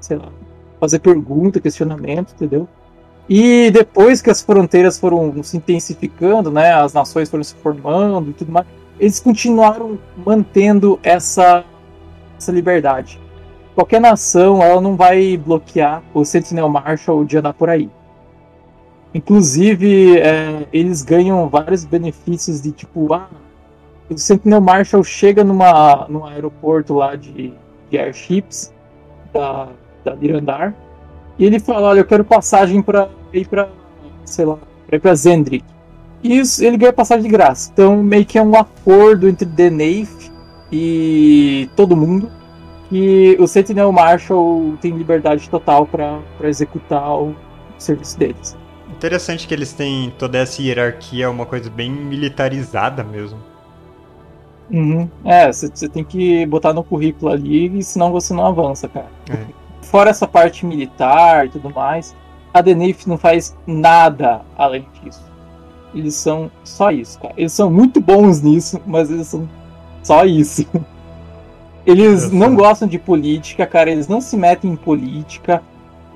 [0.01, 0.29] sei lá,
[0.81, 2.69] fazer pergunta, questionamento, entendeu?
[3.29, 8.33] E depois que as fronteiras foram se intensificando, né, as nações foram se formando e
[8.33, 8.67] tudo mais,
[9.01, 11.65] eles continuaram mantendo essa,
[12.37, 13.21] essa liberdade.
[13.75, 17.91] Qualquer nação, ela não vai bloquear o Sentinel Marshall de andar por aí.
[19.13, 23.29] Inclusive, é, eles ganham vários benefícios de tipo, ah,
[24.09, 27.53] o Sentinel Marshall chega numa, num aeroporto lá de,
[27.91, 28.73] de airships
[29.33, 29.69] da,
[30.05, 30.75] da Dirandar
[31.39, 33.69] e ele fala, olha, eu quero passagem para ir para,
[34.25, 35.65] sei lá, para ir para Zendrik.
[36.23, 37.71] E isso, ele ganha passagem de graça.
[37.73, 40.31] Então meio que é um acordo entre The Nafe
[40.71, 42.31] e todo mundo
[42.89, 47.35] que o Sentinel Marshall tem liberdade total para executar o
[47.79, 48.57] serviço deles.
[48.91, 53.39] Interessante que eles têm toda essa hierarquia, uma coisa bem militarizada mesmo.
[54.71, 55.09] Uhum.
[55.25, 59.11] É, você tem que botar no currículo ali, senão você não avança, cara.
[59.31, 59.45] É.
[59.83, 62.15] Fora essa parte militar e tudo mais,
[62.53, 65.25] a Denif não faz nada além disso.
[65.95, 67.35] Eles são só isso, cara.
[67.37, 69.49] Eles são muito bons nisso, mas eles são
[70.07, 70.65] só isso.
[71.85, 73.91] Eles não gostam de política, cara.
[73.91, 75.63] Eles não se metem em política.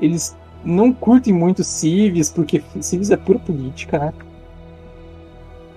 [0.01, 4.13] Eles não curtem muito civis, porque civis é pura política, né?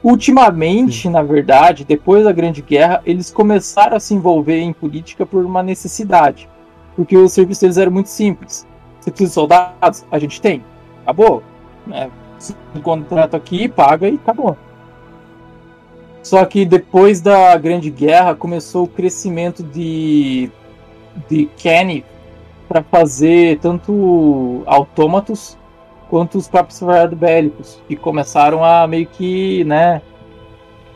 [0.04, 1.10] Ultimamente, Sim.
[1.10, 5.63] na verdade, depois da Grande Guerra, eles começaram a se envolver em política por uma
[5.63, 6.49] necessidade.
[6.95, 8.67] Porque o serviço deles era muito simples.
[8.99, 10.06] Você precisa de soldados?
[10.12, 10.63] A gente tem.
[11.04, 11.41] Acabou.
[11.91, 12.10] É,
[12.76, 14.56] um contrato aqui, paga e acabou.
[16.23, 20.49] Só que depois da Grande Guerra começou o crescimento de,
[21.29, 22.05] de Kenny
[22.67, 25.57] para fazer tanto autômatos
[26.09, 30.01] quanto os próprios soldados bélicos, que começaram a meio que, né,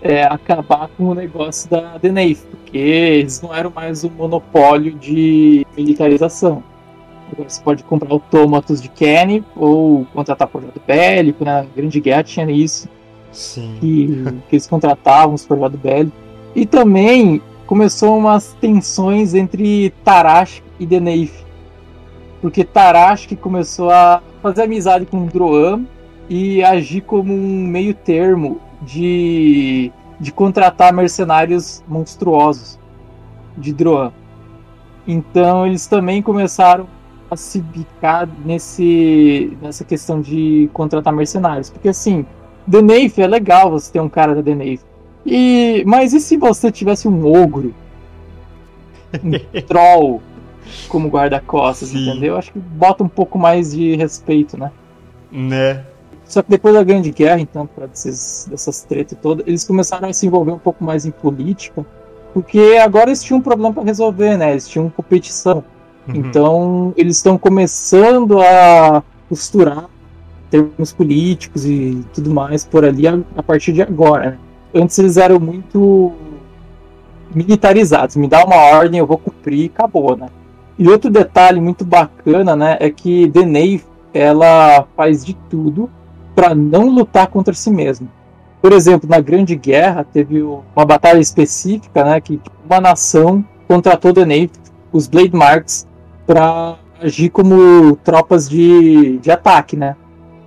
[0.02, 5.66] é, acabar com o negócio da Navy, porque eles não eram mais um monopólio de
[5.76, 6.64] militarização.
[7.32, 11.68] Agora você pode comprar autômatos de Kenny ou contratar projeto bélico, na né?
[11.76, 12.88] Grande Guerra tinha isso.
[13.80, 16.20] Que, que eles contratavam os projetos bélicos.
[16.56, 21.48] E também começou umas tensões entre Tarash e Navy
[22.42, 25.86] porque Tarashki começou a fazer amizade com Droan
[26.30, 32.80] e agir como um meio termo de, de contratar mercenários monstruosos
[33.58, 34.12] de Droan.
[35.08, 36.88] Então eles também começaram
[37.30, 41.70] a se bicar nesse, nessa questão de contratar mercenários.
[41.70, 42.26] Porque assim,
[42.70, 44.82] The Nave é legal você ter um cara da The Nave.
[45.26, 47.74] E, mas e se você tivesse um ogro?
[49.24, 49.32] Um
[49.68, 50.22] troll?
[50.88, 52.38] como guarda-costas, entendeu?
[52.38, 54.72] Acho que bota um pouco mais de respeito, né?
[55.32, 55.84] Né?
[56.26, 60.26] Só que depois da Grande Guerra, então, para dessas tretas todas, eles começaram a se
[60.26, 61.86] envolver um pouco mais em política,
[62.34, 64.52] porque agora eles tinham um problema para resolver, né?
[64.52, 65.64] Eles tinham competição.
[66.08, 66.16] Uhum.
[66.16, 69.86] Então, eles estão começando a costurar
[70.50, 74.38] termos políticos e tudo mais por ali a, a partir de agora, né?
[74.74, 76.12] Antes eles eram muito
[77.34, 78.16] militarizados.
[78.16, 80.28] Me dá uma ordem, eu vou cumprir e acabou, né?
[80.78, 83.82] E outro detalhe muito bacana, né, é que Denei
[84.14, 85.90] ela faz de tudo
[86.36, 88.08] para não lutar contra si mesma.
[88.62, 94.50] Por exemplo, na Grande Guerra teve uma batalha específica, né, que uma nação contratou Denei,
[94.92, 95.88] os Blade Marks,
[96.28, 99.96] para agir como tropas de, de ataque, né?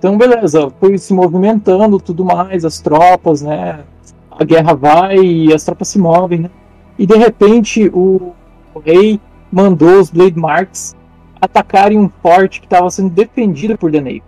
[0.01, 3.83] Então, beleza, foi se movimentando, tudo mais, as tropas, né?
[4.31, 6.49] A guerra vai e as tropas se movem, né?
[6.97, 8.33] E de repente o,
[8.73, 9.21] o rei
[9.51, 10.95] mandou os Blade Marks
[11.39, 14.23] atacarem um forte que estava sendo defendido por Denave.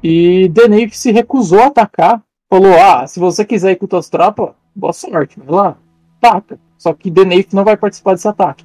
[0.00, 2.22] E Denave se recusou a atacar.
[2.48, 5.76] Falou: Ah, se você quiser ir com suas tropas, boa sorte, vai lá,
[6.22, 6.60] ataca.
[6.78, 8.64] Só que Denave não vai participar desse ataque.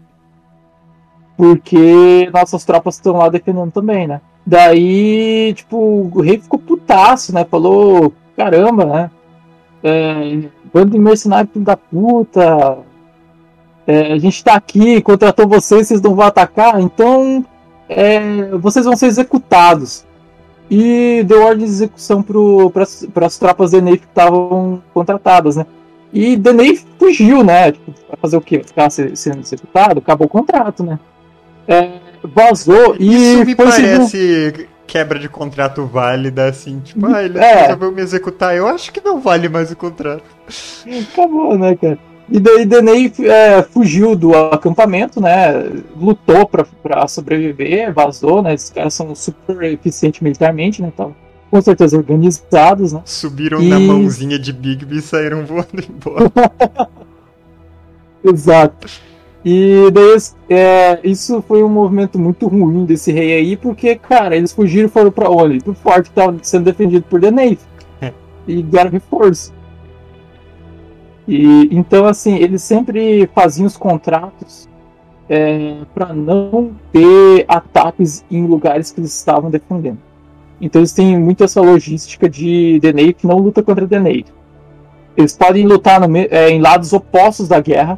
[1.35, 4.21] Porque nossas tropas estão lá defendendo também, né?
[4.49, 5.77] Daí, tipo,
[6.11, 7.45] o rei ficou putaço, né?
[7.45, 9.11] Falou: Caramba, né?
[9.83, 10.39] É,
[10.73, 12.79] bando de mercenário da puta,
[13.85, 17.45] é, a gente está aqui, contratou vocês, vocês não vão atacar, então
[17.87, 20.03] é, vocês vão ser executados.
[20.69, 25.65] e deu ordem de execução para as tropas de Neif que estavam contratadas, né?
[26.11, 27.71] E Denei fugiu, né?
[27.71, 28.63] Tipo, fazer o quê?
[28.63, 29.99] Ficar sendo executado?
[29.99, 30.99] Acabou o contrato, né?
[31.67, 33.33] É, vazou e.
[33.33, 37.61] Isso me parece quebra de contrato válida, assim, tipo, ah, ele é.
[37.61, 38.55] resolveu me executar.
[38.55, 40.23] Eu acho que não vale mais o contrato.
[41.11, 41.99] Acabou, né, cara?
[42.31, 45.51] E daí Denei é, fugiu do acampamento, né?
[45.95, 48.53] Lutou pra, pra sobreviver, vazou, né?
[48.53, 50.91] Esses caras são super eficientes militarmente, né?
[50.93, 51.15] Então,
[51.49, 53.01] com certeza organizados, né?
[53.05, 53.69] Subiram e...
[53.69, 56.31] na mãozinha de Bigby e saíram voando embora.
[58.23, 58.87] Exato.
[59.43, 60.17] E daí
[60.49, 64.91] é, isso foi um movimento muito ruim desse rei aí, porque, cara, eles fugiram e
[64.91, 65.59] foram pra onde?
[65.59, 67.59] Pro forte que tava sendo defendido por The Navy.
[68.01, 68.13] É.
[68.47, 69.53] e deram reforço.
[71.27, 74.67] E, então, assim, eles sempre faziam os contratos
[75.29, 79.99] é, para não ter ataques em lugares que eles estavam defendendo.
[80.59, 84.25] Então eles têm muito essa logística de Denei que não luta contra Denei.
[85.15, 87.97] Eles podem lutar no, é, em lados opostos da guerra,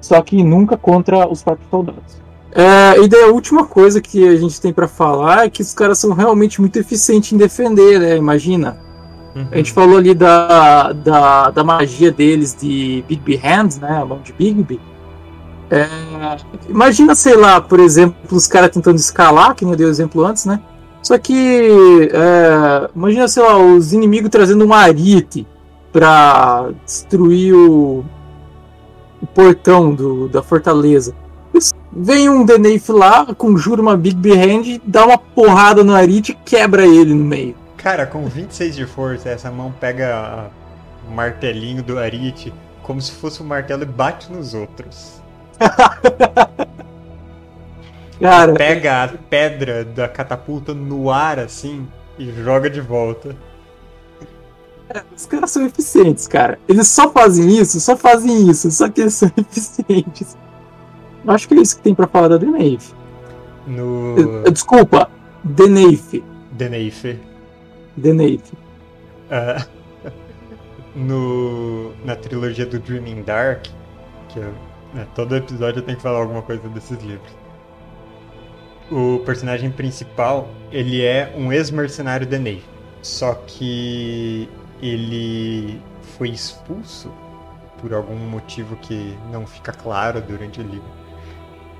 [0.00, 2.18] só que nunca contra os próprios soldados.
[2.52, 5.74] É, e daí a última coisa que a gente tem para falar é que os
[5.74, 8.16] caras são realmente muito eficientes em defender, né?
[8.16, 8.78] Imagina.
[9.36, 9.46] Uhum.
[9.52, 13.98] A gente falou ali da, da, da magia deles de Bigby Hands, né?
[14.00, 14.80] A mão de Bigby.
[15.70, 15.86] É,
[16.68, 20.46] imagina, sei lá, por exemplo, os caras tentando escalar, que eu dei o exemplo antes,
[20.46, 20.60] né?
[21.02, 25.46] Só que, é, imagina, sei lá, os inimigos trazendo um arite
[25.92, 28.04] pra destruir o,
[29.20, 31.14] o portão do, da fortaleza.
[31.92, 36.86] Vem um Denafe lá, conjura uma Big Behand, dá uma porrada no arite e quebra
[36.86, 37.56] ele no meio.
[37.76, 40.50] Cara, com 26 de força, essa mão pega
[41.08, 42.52] o martelinho do arite
[42.88, 45.20] como se fosse um martelo e bate nos outros.
[48.18, 51.86] Cara, pega a pedra da catapulta no ar assim
[52.18, 53.36] e joga de volta.
[55.16, 56.58] Os caras são eficientes, cara.
[56.68, 60.36] Eles só fazem isso, só fazem isso, só que eles são eficientes.
[61.24, 62.94] Eu acho que é isso que tem pra falar da Denave.
[63.66, 64.44] No.
[64.46, 65.10] Eh, desculpa,
[65.44, 66.24] Denave.
[66.52, 67.20] Denave.
[67.96, 68.42] Denave.
[69.30, 70.10] Uh,
[70.96, 73.66] no, na trilogia do Dreaming Dark,
[74.28, 74.54] que eu,
[74.94, 77.38] né, todo episódio eu tenho que falar alguma coisa desses livros
[78.90, 82.64] o personagem principal, ele é um ex-mercenário da Navy.
[83.02, 84.48] Só que
[84.82, 85.80] ele
[86.16, 87.12] foi expulso
[87.80, 90.98] por algum motivo que não fica claro durante o livro.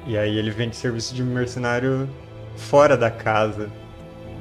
[0.06, 2.08] E aí ele vem de serviço de mercenário
[2.56, 3.70] fora da casa.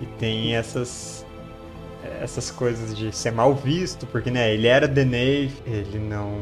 [0.02, 1.26] E tem essas
[2.22, 6.38] essas coisas de ser mal visto, porque né, ele era Navy, ele não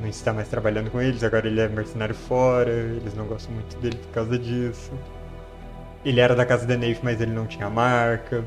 [0.00, 3.76] não está mais trabalhando com eles, agora ele é mercenário fora, eles não gostam muito
[3.78, 4.90] dele por causa disso.
[6.04, 8.42] Ele era da casa da Neif, mas ele não tinha marca.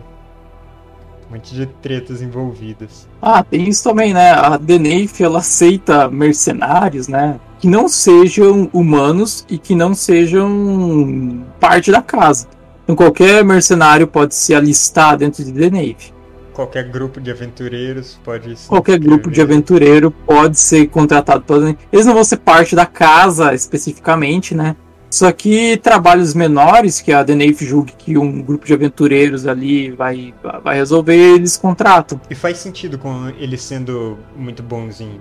[1.33, 3.07] Monte de tretas envolvidas.
[3.19, 4.33] Ah, tem isso também, né?
[4.33, 7.39] A Deneif, ela aceita mercenários, né?
[7.57, 12.47] Que não sejam humanos e que não sejam parte da casa.
[12.83, 16.13] Então qualquer mercenário pode se alistar dentro de Deneif.
[16.53, 18.69] Qualquer grupo de aventureiros pode ser.
[18.69, 21.43] Qualquer grupo de aventureiro pode ser contratado.
[21.91, 24.75] Eles não vão ser parte da casa especificamente, né?
[25.13, 30.33] Só que trabalhos menores, que a Denave julgue que um grupo de aventureiros ali vai,
[30.63, 32.19] vai resolver, eles contratam.
[32.31, 35.19] E faz sentido com eles sendo muito bons em,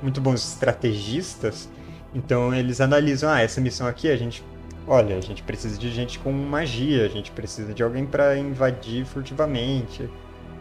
[0.00, 1.68] muito bons estrategistas.
[2.14, 4.44] Então eles analisam, ah, essa missão aqui a gente,
[4.86, 9.04] olha, a gente precisa de gente com magia, a gente precisa de alguém para invadir
[9.04, 10.08] furtivamente,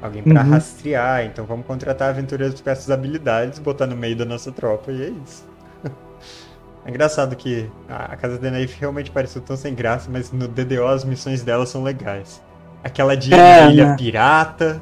[0.02, 0.50] alguém para uhum.
[0.50, 1.24] rastrear.
[1.26, 5.10] Então vamos contratar aventureiros com essas habilidades, botar no meio da nossa tropa e é
[5.24, 5.46] isso.
[6.86, 10.88] É engraçado que a Casa da Naif realmente pareceu tão sem graça, mas no DDO
[10.88, 12.42] as missões dela são legais.
[12.84, 13.96] Aquela de é, ilha né?
[13.96, 14.82] pirata,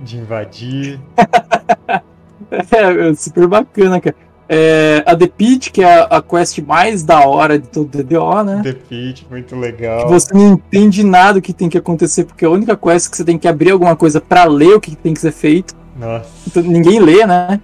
[0.00, 1.00] de invadir.
[2.50, 4.16] É, é, super bacana, cara.
[4.48, 8.60] É, a The Pit, que é a quest mais da hora de todo DDO, né?
[8.64, 10.06] The Pit, muito legal.
[10.06, 13.10] Que você não entende nada do que tem que acontecer, porque a única quest é
[13.10, 15.76] que você tem que abrir alguma coisa para ler o que tem que ser feito.
[15.96, 16.28] Nossa.
[16.48, 17.60] Então, ninguém lê, né?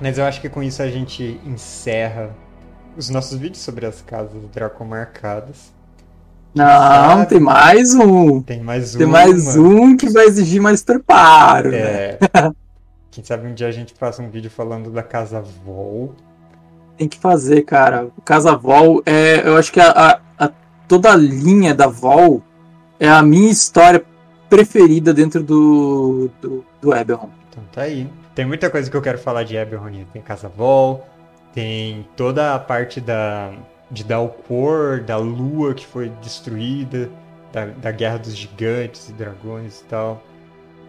[0.00, 2.34] Mas eu acho que com isso a gente encerra
[2.96, 5.74] os nossos vídeos sobre as casas Draco marcadas.
[6.54, 7.26] Não, sabe?
[7.26, 8.40] tem mais um.
[8.40, 8.98] Tem mais um.
[8.98, 11.74] Tem mais um que vai exigir mais preparo.
[11.74, 12.18] É.
[12.22, 12.52] Né?
[13.10, 16.14] Quem sabe um dia a gente faça um vídeo falando da Casa Vol.
[16.96, 18.08] Tem que fazer, cara.
[18.24, 19.46] Casa Vol é.
[19.46, 20.50] Eu acho que a, a, a,
[20.88, 22.42] toda a linha da Vol
[22.98, 24.02] é a minha história
[24.48, 27.28] preferida dentro do, do, do Eberron.
[27.50, 28.08] Então tá aí.
[28.36, 30.04] Tem muita coisa que eu quero falar de Eberron.
[30.12, 31.08] Tem Casa Vol,
[31.54, 33.50] tem toda a parte da
[33.90, 37.08] de Dalcor, da lua que foi destruída,
[37.50, 40.22] da, da Guerra dos Gigantes e Dragões e tal.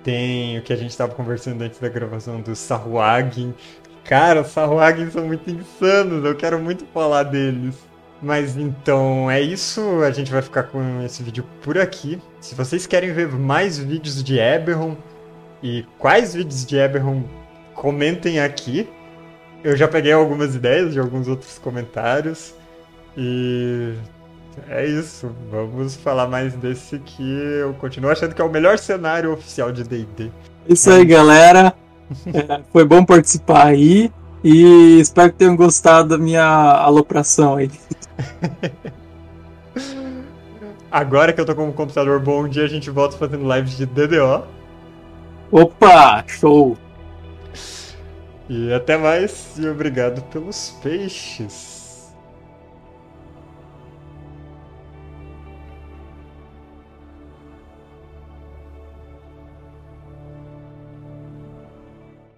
[0.04, 3.54] Tem o que a gente estava conversando antes da gravação do Sahuagin.
[4.04, 7.76] Cara, os Sahuagin são muito insanos, eu quero muito falar deles.
[8.22, 12.22] Mas então é isso, a gente vai ficar com esse vídeo por aqui.
[12.42, 14.98] Se vocês querem ver mais vídeos de Eberron
[15.62, 17.24] e quais vídeos de Eberron,
[17.74, 18.88] comentem aqui.
[19.64, 22.54] Eu já peguei algumas ideias de alguns outros comentários.
[23.16, 23.94] E
[24.70, 25.32] é isso.
[25.50, 29.84] Vamos falar mais desse que eu continuo achando que é o melhor cenário oficial de
[29.84, 30.32] DD.
[30.68, 31.74] Isso aí, galera.
[32.28, 34.12] É, foi bom participar aí.
[34.44, 37.72] E espero que tenham gostado da minha alopração aí.
[40.90, 43.76] Agora que eu tô com um computador bom, um dia a gente volta fazendo lives
[43.76, 44.57] de DDO.
[45.52, 46.78] Opa, show!
[48.50, 51.77] E até mais, e obrigado pelos peixes.